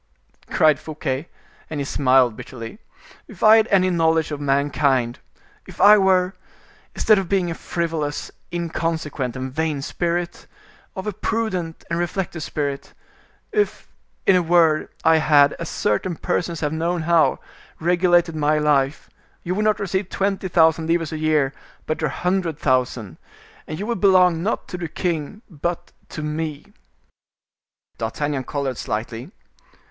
[0.49, 1.27] cried Fouquet,
[1.69, 2.79] and he smiled bitterly.
[3.27, 5.19] "If I had any knowledge of mankind,
[5.67, 12.41] if I were—instead of being a frivolous, inconsequent, and vain spirit—of a prudent and reflective
[12.41, 12.95] spirit;
[13.51, 13.87] if,
[14.25, 17.37] in a word, I had, as certain persons have known how,
[17.79, 19.07] regulated my life,
[19.43, 21.53] you would not receive twenty thousand livres a year,
[21.85, 23.17] but a hundred thousand,
[23.67, 26.65] and you would belong not to the king but to me."
[27.99, 29.29] D'Artagnan colored slightly.